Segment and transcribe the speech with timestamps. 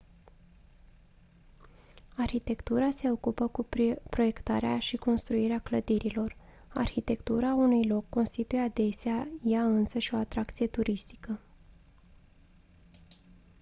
[2.17, 3.67] arhitectura se ocupă cu
[4.09, 6.35] proiectarea și construirea clădirilor
[6.67, 11.39] arhitectura unui loc constituie adesea ea însăși o atracție turistică